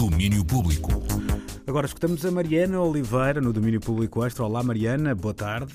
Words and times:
Domínio 0.00 0.42
Público. 0.46 0.90
Agora 1.66 1.86
escutamos 1.86 2.24
a 2.24 2.30
Mariana 2.30 2.80
Oliveira 2.80 3.38
no 3.38 3.52
Domínio 3.52 3.82
Público 3.82 4.24
Extra. 4.24 4.46
Olá 4.46 4.62
Mariana, 4.62 5.14
boa 5.14 5.34
tarde. 5.34 5.74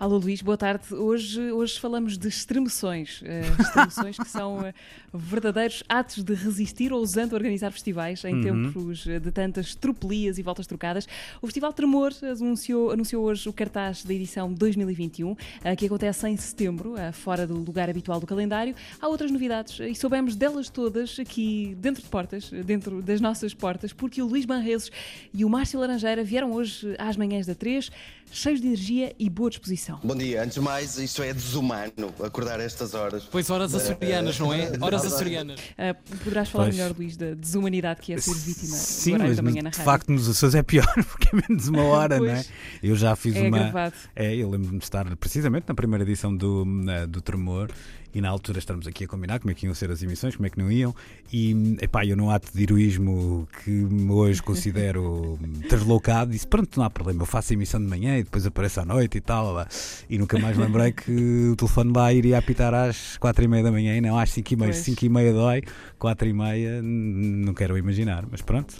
Alô 0.00 0.16
Luís, 0.16 0.40
boa 0.40 0.56
tarde. 0.56 0.94
Hoje, 0.94 1.50
hoje 1.50 1.80
falamos 1.80 2.16
de 2.16 2.28
extremações. 2.28 3.20
Uh, 3.20 3.60
extremações 3.60 4.16
que 4.16 4.28
são 4.28 4.60
uh, 4.60 4.72
verdadeiros 5.12 5.82
atos 5.88 6.22
de 6.22 6.34
resistir 6.34 6.92
ousando 6.92 7.34
organizar 7.34 7.72
festivais 7.72 8.24
em 8.24 8.32
uhum. 8.32 8.42
tempos 8.42 8.98
de 9.00 9.32
tantas 9.32 9.74
tropelias 9.74 10.38
e 10.38 10.42
voltas 10.42 10.68
trocadas. 10.68 11.08
O 11.42 11.48
Festival 11.48 11.72
Tremor 11.72 12.12
anunciou, 12.22 12.92
anunciou 12.92 13.24
hoje 13.24 13.48
o 13.48 13.52
cartaz 13.52 14.04
da 14.04 14.14
edição 14.14 14.54
2021, 14.54 15.32
uh, 15.32 15.36
que 15.76 15.86
acontece 15.86 16.28
em 16.28 16.36
setembro, 16.36 16.94
fora 17.12 17.44
do 17.44 17.56
lugar 17.56 17.90
habitual 17.90 18.20
do 18.20 18.26
calendário. 18.26 18.76
Há 19.00 19.08
outras 19.08 19.32
novidades 19.32 19.80
e 19.80 19.96
soubemos 19.96 20.36
delas 20.36 20.70
todas 20.70 21.18
aqui 21.18 21.76
dentro 21.76 22.04
de 22.04 22.08
portas, 22.08 22.52
dentro 22.64 23.02
das 23.02 23.20
nossas 23.20 23.52
portas, 23.52 23.92
porque 23.92 24.22
o 24.22 24.26
Luís 24.26 24.44
Banreses 24.44 24.92
e 25.34 25.44
o 25.44 25.48
Márcio 25.48 25.80
Laranjeira 25.80 26.22
vieram 26.22 26.52
hoje 26.52 26.94
às 27.00 27.16
manhãs 27.16 27.46
da 27.46 27.54
3, 27.56 27.90
cheios 28.30 28.60
de 28.60 28.68
energia 28.68 29.12
e 29.18 29.28
boa 29.28 29.50
disposição. 29.50 29.87
Bom 30.02 30.14
dia, 30.14 30.42
antes 30.42 30.54
de 30.54 30.60
mais, 30.60 30.98
isto 30.98 31.22
é 31.22 31.32
desumano 31.32 32.12
acordar 32.22 32.60
a 32.60 32.62
estas 32.62 32.94
horas. 32.94 33.24
Pois 33.30 33.48
horas 33.50 33.74
açorianas, 33.74 34.38
não 34.38 34.52
é? 34.52 34.70
Horas 34.80 35.04
açorianas. 35.04 35.60
Uh, 35.60 36.18
poderás 36.18 36.48
falar 36.48 36.64
pois. 36.64 36.76
melhor, 36.76 36.94
Luís, 36.96 37.16
da 37.16 37.34
desumanidade 37.34 38.00
que 38.00 38.12
é 38.12 38.18
ser 38.18 38.34
vítima 38.34 38.76
Sim, 38.76 39.18
mas 39.18 39.36
da 39.36 39.42
manhã 39.42 39.62
na 39.62 39.70
rádio. 39.70 39.78
de 39.78 39.84
facto 39.84 40.12
nos 40.12 40.28
Açores 40.28 40.54
é 40.54 40.62
pior, 40.62 40.86
porque 41.08 41.28
é 41.34 41.40
menos 41.48 41.68
uma 41.68 41.84
hora, 41.84 42.18
não 42.18 42.26
é? 42.26 42.44
Eu 42.82 42.96
já 42.96 43.16
fiz 43.16 43.34
é 43.36 43.48
uma. 43.48 43.58
Gravado. 43.58 43.94
É, 44.14 44.34
eu 44.34 44.50
lembro-me 44.50 44.78
de 44.78 44.84
estar 44.84 45.16
precisamente 45.16 45.64
na 45.68 45.74
primeira 45.74 46.04
edição 46.04 46.34
do, 46.36 46.64
uh, 46.64 47.06
do 47.06 47.20
Tremor 47.20 47.70
e 48.14 48.20
na 48.20 48.28
altura 48.28 48.58
estamos 48.58 48.86
aqui 48.86 49.04
a 49.04 49.08
combinar 49.08 49.38
como 49.38 49.50
é 49.50 49.54
que 49.54 49.66
iam 49.66 49.74
ser 49.74 49.90
as 49.90 50.02
emissões, 50.02 50.36
como 50.36 50.46
é 50.46 50.50
que 50.50 50.58
não 50.58 50.70
iam, 50.70 50.94
e 51.32 51.76
epá, 51.80 52.04
eu 52.04 52.16
num 52.16 52.30
ato 52.30 52.50
de 52.52 52.62
heroísmo 52.62 53.48
que 53.62 53.86
hoje 54.10 54.42
considero 54.42 55.38
deslocado, 55.68 56.30
disse 56.30 56.46
pronto, 56.46 56.76
não 56.76 56.84
há 56.84 56.90
problema, 56.90 57.22
eu 57.22 57.26
faço 57.26 57.52
a 57.52 57.54
emissão 57.54 57.80
de 57.80 57.86
manhã 57.86 58.18
e 58.18 58.22
depois 58.22 58.46
apareço 58.46 58.80
à 58.80 58.84
noite 58.84 59.18
e 59.18 59.20
tal, 59.20 59.66
e 60.08 60.18
nunca 60.18 60.38
mais 60.38 60.56
lembrei 60.56 60.92
que 60.92 61.50
o 61.52 61.56
telefone 61.56 61.92
lá 61.94 62.12
iria 62.12 62.38
apitar 62.38 62.72
às 62.74 63.16
quatro 63.18 63.44
e 63.44 63.48
meia 63.48 63.62
da 63.62 63.72
manhã 63.72 63.96
e 63.96 64.00
não 64.00 64.18
às 64.18 64.30
cinco 64.30 64.52
e 64.52 64.56
meia, 64.56 64.72
cinco 64.72 65.04
e 65.04 65.08
meia 65.08 65.32
dói, 65.32 65.62
quatro 65.98 66.28
e 66.28 66.32
meia 66.32 66.80
não 66.82 67.54
quero 67.54 67.76
imaginar, 67.76 68.24
mas 68.30 68.40
pronto, 68.40 68.74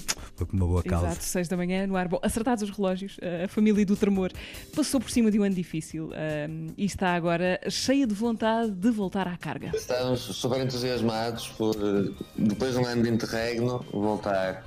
uma 0.52 0.66
boa 0.66 0.82
causa. 0.82 1.08
Exato, 1.08 1.24
seis 1.24 1.48
da 1.48 1.56
manhã 1.56 1.86
no 1.86 1.96
ar, 1.96 2.08
bom, 2.08 2.18
acertados 2.22 2.62
os 2.62 2.70
relógios, 2.70 3.16
a 3.44 3.48
família 3.48 3.84
do 3.84 3.96
tremor 3.96 4.32
passou 4.74 5.00
por 5.00 5.10
cima 5.10 5.30
de 5.30 5.38
um 5.38 5.42
ano 5.42 5.54
difícil 5.54 6.10
e 6.76 6.84
está 6.84 7.14
agora 7.14 7.60
cheia 7.68 8.06
de 8.06 8.14
vontade 8.14 8.70
de 8.70 8.90
voltar 8.90 9.26
à 9.26 9.36
carga. 9.36 9.70
Estamos 9.74 10.20
super 10.20 10.60
entusiasmados 10.60 11.48
por, 11.48 11.74
depois 12.36 12.74
de 12.74 12.78
um 12.78 12.86
ano 12.86 13.02
de 13.02 13.10
interregno, 13.10 13.84
voltar 13.92 14.64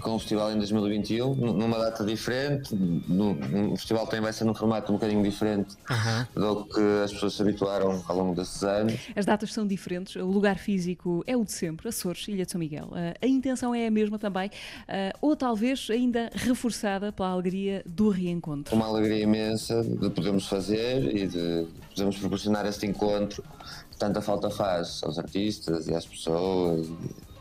com 0.00 0.14
o 0.14 0.18
festival 0.18 0.52
em 0.52 0.56
2021, 0.56 1.34
numa 1.34 1.78
data 1.78 2.04
diferente. 2.04 2.74
No, 2.74 3.32
o 3.72 3.76
festival 3.76 4.06
também 4.06 4.22
vai 4.22 4.32
ser 4.32 4.44
num 4.44 4.54
formato 4.54 4.92
um 4.92 4.96
bocadinho 4.96 5.22
diferente 5.22 5.76
do 6.34 6.64
que 6.64 6.80
as 7.04 7.12
pessoas 7.12 7.34
se 7.34 7.42
habituaram 7.42 8.02
ao 8.06 8.16
longo 8.16 8.34
desses 8.34 8.62
anos. 8.62 8.94
As 9.14 9.26
datas 9.26 9.52
são 9.52 9.66
diferentes, 9.66 10.16
o 10.16 10.26
lugar 10.26 10.58
físico 10.58 11.22
é 11.26 11.36
o 11.36 11.44
de 11.44 11.52
sempre, 11.52 11.88
Açores, 11.88 12.26
Ilha 12.28 12.44
de 12.44 12.52
São 12.52 12.58
Miguel. 12.58 12.86
Uh, 12.86 13.14
a 13.20 13.26
intenção 13.26 13.74
é 13.74 13.86
a 13.86 13.90
mesma 13.90 14.18
também, 14.18 14.48
uh, 14.48 15.18
ou 15.20 15.36
talvez 15.36 15.88
ainda 15.90 16.30
reforçada 16.34 17.12
pela 17.12 17.30
alegria 17.30 17.82
do 17.86 18.08
reencontro. 18.08 18.74
Uma 18.74 18.86
alegria 18.86 19.22
imensa 19.22 19.82
de 19.82 20.10
podermos 20.10 20.46
fazer 20.46 21.16
e 21.16 21.26
de 21.26 21.66
podermos 21.90 22.18
proporcionar 22.18 22.66
este 22.66 22.86
encontro 22.86 23.42
que 23.90 23.96
tanta 23.96 24.20
falta 24.20 24.50
faz 24.50 25.00
aos 25.02 25.18
artistas 25.18 25.88
e 25.88 25.94
às 25.94 26.06
pessoas. 26.06 26.88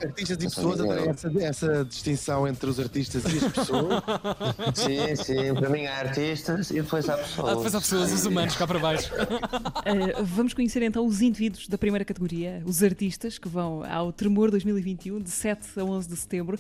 Artistas 0.02 0.38
e 0.38 0.44
pessoas, 0.44 0.80
essa, 0.80 1.44
essa 1.44 1.86
distinção 1.86 2.48
entre 2.48 2.70
os 2.70 2.80
artistas 2.80 3.24
e 3.26 3.38
as 3.38 3.52
pessoas. 3.52 4.04
sim, 4.76 5.16
sim, 5.16 5.54
para 5.54 5.70
mim 5.70 5.86
há 5.86 5.98
artistas 5.98 6.70
e 6.72 6.82
depois 6.82 7.10
há 7.10 7.18
pessoas. 7.18 7.50
Ah, 7.50 7.56
depois 7.56 7.76
há 7.76 7.82
pessoas, 7.82 8.12
os 8.12 8.26
humanos 8.26 8.56
cá 8.56 8.68
para 8.68 8.80
baixo. 8.80 9.12
Uh, 9.14 10.24
vamos 10.26 10.54
conhecer 10.54 10.84
então 10.84 11.06
os 11.06 11.22
indivíduos 11.22 11.68
da 11.68 11.78
primeira 11.78 12.06
categoria, 12.06 12.62
os 12.66 12.84
artistas 12.84 13.38
que 13.38 13.48
vão 13.48 13.84
ao 13.84 14.12
Tremor 14.12 14.52
2021, 14.52 15.20
de 15.20 15.32
7 15.32 15.80
a 15.80 15.84
11 15.84 16.08
de 16.08 16.16
setembro. 16.16 16.60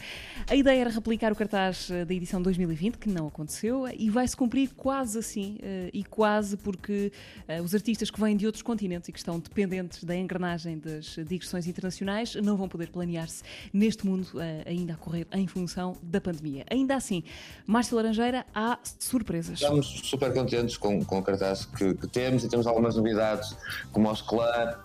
A 0.49 0.55
ideia 0.55 0.81
era 0.81 0.89
replicar 0.89 1.31
o 1.31 1.35
cartaz 1.35 1.89
eh, 1.91 2.05
da 2.05 2.13
edição 2.13 2.41
2020, 2.41 2.97
que 2.97 3.09
não 3.09 3.27
aconteceu, 3.27 3.85
e 3.95 4.09
vai-se 4.09 4.35
cumprir 4.35 4.71
quase 4.75 5.19
assim, 5.19 5.57
uh, 5.61 5.89
e 5.93 6.03
quase 6.03 6.57
porque 6.57 7.11
uh, 7.47 7.61
os 7.61 7.75
artistas 7.75 8.09
que 8.09 8.19
vêm 8.19 8.35
de 8.35 8.45
outros 8.45 8.61
continentes 8.61 9.09
e 9.09 9.11
que 9.11 9.19
estão 9.19 9.39
dependentes 9.39 10.03
da 10.03 10.15
engrenagem 10.15 10.79
das 10.79 11.17
digressões 11.27 11.67
internacionais 11.67 12.35
não 12.35 12.57
vão 12.57 12.67
poder 12.67 12.89
planear 12.89 13.26
se 13.29 13.43
neste 13.73 14.05
mundo 14.05 14.27
uh, 14.33 14.39
ainda 14.65 14.93
a 14.93 14.97
correr 14.97 15.27
em 15.31 15.47
função 15.47 15.95
da 16.01 16.19
pandemia. 16.21 16.65
Ainda 16.69 16.95
assim, 16.95 17.23
Márcio 17.65 17.95
Laranjeira, 17.95 18.45
há 18.53 18.79
surpresas. 18.99 19.59
Estamos 19.59 19.87
super 19.87 20.33
contentes 20.33 20.77
com, 20.77 21.03
com 21.03 21.19
o 21.19 21.23
cartaz 21.23 21.65
que, 21.65 21.93
que 21.93 22.07
temos 22.07 22.43
e 22.43 22.49
temos 22.49 22.67
algumas 22.67 22.95
novidades, 22.95 23.55
como 23.91 24.11
os 24.11 24.21
Club, 24.21 24.75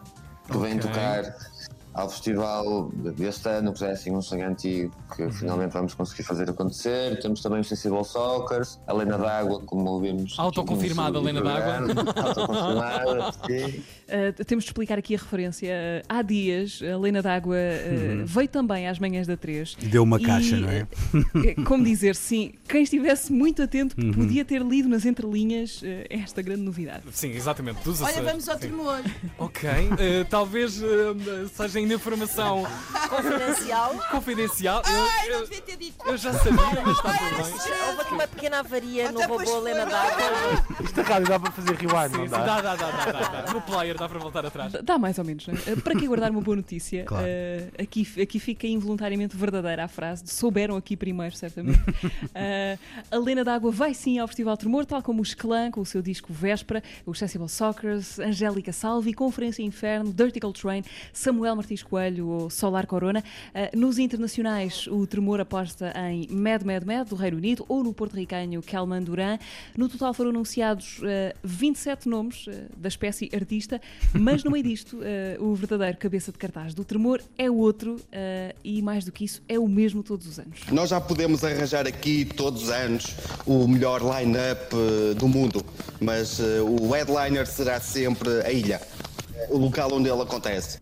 que 0.46 0.56
okay. 0.56 0.70
vem 0.70 0.78
tocar 0.78 1.51
ao 1.94 2.08
festival 2.08 2.90
deste 3.16 3.48
ano, 3.48 3.72
que 3.72 3.80
já 3.80 3.88
é 3.88 3.92
assim 3.92 4.10
um 4.10 4.22
sonho 4.22 4.48
antigo 4.48 4.94
que 5.14 5.22
uhum. 5.22 5.32
finalmente 5.32 5.72
vamos 5.72 5.94
conseguir 5.94 6.22
fazer 6.22 6.48
acontecer. 6.48 7.20
Temos 7.20 7.42
também 7.42 7.60
o 7.60 7.64
Sensible 7.64 8.04
Soccer, 8.04 8.62
a 8.86 8.92
Lena 8.92 9.18
d'Água, 9.18 9.60
como 9.60 9.90
ouvimos. 9.90 10.34
Autoconfirmada 10.38 11.18
a 11.18 11.20
Lena 11.20 11.42
d'Água. 11.42 11.92
Autoconfirmada, 12.16 13.32
sim. 13.46 13.82
Uh, 14.08 14.44
temos 14.44 14.64
de 14.64 14.70
explicar 14.70 14.98
aqui 14.98 15.14
a 15.14 15.18
referência. 15.18 15.68
Uh, 15.72 16.06
há 16.08 16.22
dias, 16.22 16.80
a 16.82 16.96
Lena 16.96 17.20
d'Água 17.20 17.56
uh, 17.56 18.18
uhum. 18.18 18.24
veio 18.24 18.48
também 18.48 18.88
às 18.88 18.98
manhãs 18.98 19.26
da 19.26 19.36
3. 19.36 19.76
Deu 19.82 20.02
uma 20.02 20.18
e, 20.18 20.24
caixa, 20.24 20.56
não 20.56 20.70
é? 20.70 20.86
como 21.66 21.84
dizer, 21.84 22.16
sim, 22.16 22.54
quem 22.66 22.82
estivesse 22.84 23.32
muito 23.32 23.62
atento 23.62 24.00
uhum. 24.00 24.12
podia 24.12 24.44
ter 24.44 24.62
lido 24.62 24.88
nas 24.88 25.04
entrelinhas 25.04 25.82
esta 26.08 26.40
grande 26.40 26.62
novidade. 26.62 27.02
Sim, 27.12 27.30
exatamente. 27.32 27.82
Dos 27.84 28.00
Olha, 28.00 28.22
vamos 28.22 28.48
ao 28.48 28.58
tremor. 28.58 29.00
Ok, 29.38 29.68
talvez 30.30 30.80
seja 31.54 31.81
ainda 31.82 31.94
informação 31.94 32.66
confidencial. 33.08 33.94
confidencial. 34.10 34.82
Ai, 34.84 35.28
eu, 35.28 35.34
não 35.34 35.44
devia 35.44 35.60
ter 35.62 35.76
dito. 35.76 36.06
Eu 36.06 36.16
já 36.16 36.32
sabia, 36.32 36.82
mas 36.84 36.96
está 36.96 37.18
tudo 37.18 37.42
bem. 37.42 37.88
Houve 37.88 38.00
aqui 38.00 38.14
uma 38.14 38.28
pequena 38.28 38.58
avaria 38.60 39.12
no 39.12 39.20
robô 39.20 39.58
Lena 39.60 39.84
d'Água. 39.86 40.64
Isto 40.82 41.02
rádio 41.02 41.28
dá 41.28 41.38
para 41.38 41.50
fazer 41.50 41.74
rewind, 41.74 42.16
não 42.16 42.26
dá? 42.26 42.38
Dá, 42.38 42.60
dá, 42.60 42.76
dá, 42.76 42.90
dá, 42.90 43.42
dá. 43.42 43.52
No 43.52 43.60
player 43.62 43.96
dá 43.96 44.08
para 44.08 44.18
voltar 44.18 44.46
atrás. 44.46 44.72
Dá 44.82 44.98
mais 44.98 45.18
ou 45.18 45.24
menos, 45.24 45.46
não 45.46 45.54
é? 45.54 45.76
Para 45.76 45.94
que 45.94 46.06
guardar 46.06 46.30
uma 46.30 46.40
boa 46.40 46.56
notícia? 46.56 47.04
Claro. 47.12 47.26
Uh, 47.26 47.82
aqui, 47.82 48.08
aqui 48.22 48.38
fica 48.38 48.66
involuntariamente 48.66 49.36
verdadeira 49.36 49.84
a 49.84 49.88
frase. 49.88 50.22
Souberam 50.26 50.76
aqui 50.76 50.96
primeiro, 50.96 51.36
certamente. 51.36 51.78
Uh, 51.78 52.78
a 53.10 53.18
Lena 53.18 53.44
d'Água 53.44 53.70
vai 53.70 53.92
sim 53.92 54.18
ao 54.18 54.26
Festival 54.26 54.56
Tremor, 54.56 54.86
tal 54.86 55.02
como 55.02 55.20
os 55.20 55.34
Clã, 55.34 55.70
com 55.70 55.80
o 55.80 55.86
seu 55.86 56.00
disco 56.00 56.32
Véspera, 56.32 56.82
o 57.04 57.12
Sensible 57.12 57.48
Soccers, 57.48 58.18
Angélica 58.18 58.72
Salvi, 58.72 59.12
Conferência 59.12 59.62
Inferno, 59.62 60.12
Dirtical 60.12 60.52
Train, 60.52 60.84
Samuel 61.12 61.56
Martins 61.56 61.71
Coelho 61.80 62.26
ou 62.26 62.50
Solar 62.50 62.86
Corona. 62.86 63.22
Uh, 63.54 63.78
nos 63.78 63.98
internacionais, 63.98 64.88
o 64.88 65.06
Tremor 65.06 65.40
aposta 65.40 65.92
em 66.10 66.26
Mad 66.28 66.62
Mad 66.62 66.84
Mad, 66.84 67.08
do 67.08 67.14
Reino 67.14 67.36
Unido, 67.36 67.64
ou 67.68 67.84
no 67.84 67.94
porto-ricano 67.94 68.60
Kelman 68.60 69.02
Duran. 69.02 69.38
No 69.76 69.88
total 69.88 70.12
foram 70.12 70.30
anunciados 70.30 71.00
27 71.42 72.08
nomes 72.08 72.46
da 72.76 72.88
espécie 72.88 73.30
artista, 73.32 73.80
mas 74.12 74.42
no 74.42 74.50
meio 74.50 74.64
disto, 74.64 74.98
o 75.38 75.54
verdadeiro 75.54 75.96
cabeça 75.96 76.32
de 76.32 76.38
cartaz 76.38 76.74
do 76.74 76.84
Tremor 76.84 77.20
é 77.38 77.50
outro 77.50 77.96
e, 78.64 78.82
mais 78.82 79.04
do 79.04 79.12
que 79.12 79.24
isso, 79.24 79.40
é 79.48 79.58
o 79.58 79.68
mesmo 79.68 80.02
todos 80.02 80.26
os 80.26 80.38
anos. 80.38 80.60
Nós 80.70 80.90
já 80.90 81.00
podemos 81.00 81.44
arranjar 81.44 81.86
aqui 81.86 82.24
todos 82.24 82.64
os 82.64 82.70
anos 82.70 83.14
o 83.46 83.68
melhor 83.68 84.00
line-up 84.00 84.74
do 85.16 85.28
mundo, 85.28 85.64
mas 86.00 86.40
o 86.40 86.90
headliner 86.90 87.46
será 87.46 87.80
sempre 87.80 88.40
a 88.44 88.52
ilha, 88.52 88.80
o 89.48 89.58
local 89.58 89.92
onde 89.92 90.08
ele 90.08 90.22
acontece. 90.22 90.80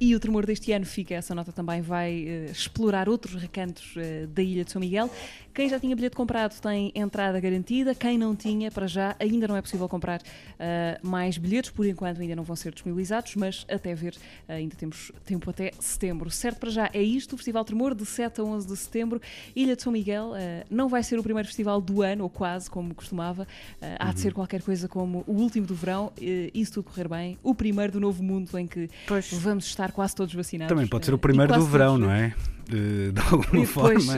E 0.00 0.14
o 0.14 0.20
tremor 0.20 0.46
deste 0.46 0.72
ano 0.72 0.86
fica, 0.86 1.14
essa 1.14 1.34
nota 1.34 1.52
também 1.52 1.80
vai 1.80 2.24
uh, 2.24 2.50
explorar 2.50 3.08
outros 3.08 3.34
recantos 3.34 3.94
uh, 3.96 4.26
da 4.28 4.42
Ilha 4.42 4.64
de 4.64 4.72
São 4.72 4.80
Miguel. 4.80 5.10
Quem 5.54 5.68
já 5.68 5.78
tinha 5.78 5.94
bilhete 5.94 6.14
comprado 6.14 6.60
tem 6.60 6.92
entrada 6.94 7.38
garantida, 7.40 7.94
quem 7.94 8.16
não 8.16 8.34
tinha, 8.34 8.70
para 8.70 8.86
já, 8.86 9.16
ainda 9.18 9.48
não 9.48 9.56
é 9.56 9.62
possível 9.62 9.88
comprar 9.88 10.20
uh, 10.20 11.06
mais 11.06 11.36
bilhetes, 11.36 11.70
por 11.70 11.86
enquanto 11.86 12.20
ainda 12.20 12.36
não 12.36 12.44
vão 12.44 12.54
ser 12.54 12.72
disponibilizados, 12.72 13.34
mas 13.34 13.66
até 13.68 13.94
ver, 13.94 14.14
ainda 14.48 14.76
temos 14.76 15.10
tempo 15.24 15.50
até 15.50 15.72
setembro. 15.80 16.30
Certo 16.30 16.58
para 16.58 16.70
já 16.70 16.90
é 16.92 17.02
isto, 17.02 17.34
o 17.34 17.36
Festival 17.36 17.64
Tremor, 17.64 17.94
de 17.94 18.06
7 18.06 18.40
a 18.40 18.44
11 18.44 18.66
de 18.66 18.76
setembro, 18.76 19.20
Ilha 19.54 19.74
de 19.74 19.82
São 19.82 19.92
Miguel. 19.92 20.32
não 20.70 20.88
vai 20.88 21.02
ser 21.02 21.18
o 21.18 21.22
primeiro 21.22 21.46
festival 21.46 21.80
do 21.80 22.02
ano, 22.02 22.24
ou 22.24 22.30
quase, 22.30 22.70
como 22.70 22.94
costumava. 22.94 23.46
Há 23.98 24.12
de 24.12 24.20
ser 24.20 24.32
qualquer 24.32 24.62
coisa 24.62 24.88
como 24.88 25.24
o 25.26 25.32
último 25.32 25.66
do 25.66 25.74
verão, 25.74 26.12
e 26.20 26.64
se 26.64 26.72
tudo 26.72 26.84
correr 26.84 27.08
bem, 27.08 27.38
o 27.42 27.54
primeiro 27.54 27.92
do 27.92 28.00
novo 28.00 28.22
mundo 28.22 28.56
em 28.58 28.66
que 28.66 28.88
pois. 29.06 29.32
vamos 29.32 29.67
estar 29.68 29.92
quase 29.92 30.14
todos 30.14 30.34
vacinados. 30.34 30.68
Também 30.74 30.86
pode 30.86 31.04
ser 31.06 31.14
o 31.14 31.18
primeiro 31.18 31.54
do 31.54 31.64
verão, 31.66 31.96
não 31.98 32.10
é? 32.10 32.34
eh, 32.70 33.10
de 33.12 33.20
alguma 33.32 33.64
forma, 33.66 34.14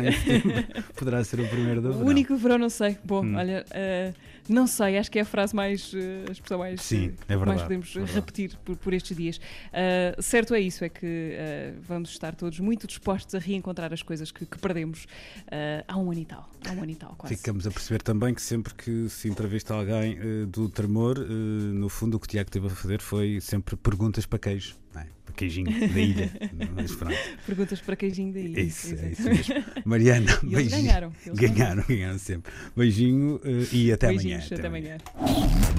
poderá 0.97 1.23
ser 1.25 1.41
o 1.41 1.49
primeiro 1.49 1.81
do 1.81 1.89
O 1.91 1.93
verão. 1.93 2.07
único 2.07 2.37
verão, 2.37 2.59
não 2.59 2.69
sei. 2.71 2.97
Bom, 3.05 3.25
Hum. 3.25 3.35
olha, 3.37 3.65
eh, 3.71 4.13
não 4.49 4.67
sei, 4.67 4.99
acho 4.99 5.11
que 5.11 5.19
é 5.19 5.23
a 5.23 5.25
frase 5.25 5.55
mais. 5.55 5.93
eh, 5.95 6.25
a 6.29 6.33
expressão 6.33 6.59
mais. 6.59 6.81
Sim, 6.83 7.13
eh, 7.29 7.35
é 7.35 7.37
verdade, 7.37 7.49
Mais 7.49 7.63
podemos 7.63 7.93
verdade. 7.95 8.15
repetir 8.15 8.57
por, 8.65 8.77
por 8.77 8.93
estes 8.93 9.17
dias. 9.17 9.41
Eh, 9.73 10.17
certo 10.21 10.55
é 10.55 10.61
isso, 10.61 10.85
é 10.85 10.89
que 10.89 11.07
eh, 11.07 11.75
vamos 11.87 12.11
estar 12.11 12.35
todos 12.35 12.59
muito 12.59 12.87
dispostos 12.87 13.35
a 13.35 13.39
reencontrar 13.39 13.93
as 13.93 14.03
coisas 14.03 14.33
que, 14.33 14.45
que 14.45 14.59
perdemos 14.59 15.07
eh, 15.51 15.85
há 15.87 15.97
um 15.97 16.11
ano 16.11 16.21
e 16.21 16.25
tal. 16.25 16.51
Há 16.69 16.73
um 16.73 16.83
ano 16.83 16.91
e 16.91 16.97
tal, 16.97 17.15
quase. 17.17 17.37
Ficamos 17.37 17.67
a 17.67 17.71
perceber 17.71 18.03
também 18.03 18.35
que 18.35 18.43
sempre 18.43 18.75
que 18.75 19.09
se 19.09 19.29
entrevista 19.29 19.75
alguém 19.75 20.19
eh, 20.21 20.47
do 20.47 20.69
tremor, 20.69 21.19
eh, 21.19 21.23
no 21.31 21.89
fundo 21.89 22.17
o 22.17 22.21
que 22.21 22.27
o 22.27 22.29
Tiago 22.31 22.51
teve 22.51 22.67
a 22.67 22.71
fazer 22.71 23.01
foi 23.01 23.41
sempre 23.41 23.77
perguntas 23.77 24.27
para 24.27 24.39
queijo, 24.39 24.75
não 24.95 25.01
é? 25.03 25.07
para 25.25 25.35
queijinho 25.35 25.71
da 25.71 26.01
ilha. 26.01 26.31
Mas 26.75 26.95
pronto, 26.95 27.17
Perguntas 27.47 27.81
para 27.81 27.97
queijinho 27.97 28.33
daí. 28.33 28.55
é 28.57 28.61
isso, 28.63 28.95
é 28.95 29.11
isso 29.13 29.23
mesmo. 29.25 29.55
Mariana, 29.85 30.27
E 30.43 30.47
eles 30.47 30.57
beijinho. 30.57 30.83
ganharam. 30.83 31.13
eles 31.27 31.39
Ganharam, 31.39 31.85
ganharam 31.89 32.19
sempre. 32.19 32.53
Beijinho 32.77 33.41
eh, 33.45 33.67
e 33.73 33.93
até 33.93 34.09
Beijinhos, 34.09 34.47
amanhã. 34.53 34.59
até 34.59 34.67
amanhã. 34.69 34.99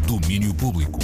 Domínio 0.08 0.54
Público. 0.54 1.00